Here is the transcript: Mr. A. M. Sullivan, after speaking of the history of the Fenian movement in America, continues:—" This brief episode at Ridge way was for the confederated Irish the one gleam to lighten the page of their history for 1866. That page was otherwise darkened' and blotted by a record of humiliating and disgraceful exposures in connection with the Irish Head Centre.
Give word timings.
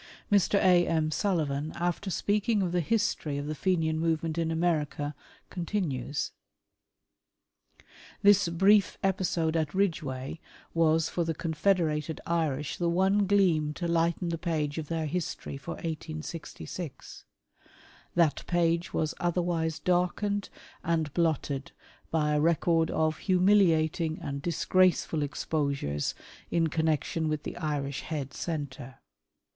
Mr. 0.31 0.55
A. 0.63 0.87
M. 0.87 1.11
Sullivan, 1.11 1.73
after 1.75 2.09
speaking 2.09 2.63
of 2.63 2.71
the 2.71 2.79
history 2.79 3.37
of 3.37 3.45
the 3.45 3.53
Fenian 3.53 3.99
movement 3.99 4.35
in 4.39 4.49
America, 4.49 5.13
continues:—" 5.51 6.31
This 8.23 8.49
brief 8.49 8.97
episode 9.03 9.55
at 9.55 9.75
Ridge 9.75 10.01
way 10.01 10.39
was 10.73 11.07
for 11.07 11.23
the 11.23 11.35
confederated 11.35 12.19
Irish 12.25 12.77
the 12.77 12.89
one 12.89 13.27
gleam 13.27 13.73
to 13.75 13.87
lighten 13.87 14.29
the 14.29 14.39
page 14.39 14.79
of 14.79 14.87
their 14.87 15.05
history 15.05 15.55
for 15.55 15.75
1866. 15.75 17.25
That 18.15 18.41
page 18.47 18.95
was 18.95 19.13
otherwise 19.19 19.77
darkened' 19.77 20.49
and 20.83 21.13
blotted 21.13 21.73
by 22.09 22.31
a 22.33 22.41
record 22.41 22.89
of 22.89 23.19
humiliating 23.19 24.17
and 24.19 24.41
disgraceful 24.41 25.21
exposures 25.21 26.15
in 26.49 26.69
connection 26.69 27.29
with 27.29 27.43
the 27.43 27.55
Irish 27.57 28.01
Head 28.01 28.33
Centre. 28.33 28.97